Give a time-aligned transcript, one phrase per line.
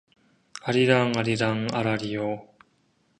[0.63, 2.47] 아리랑 아리랑 아라리요